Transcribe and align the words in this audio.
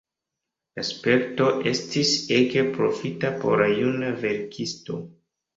La 0.79 0.85
sperto 0.87 1.49
estis 1.73 2.15
ege 2.39 2.65
profita 2.79 3.31
por 3.45 3.63
la 3.65 3.69
juna 3.77 4.11
verkisto. 4.27 4.99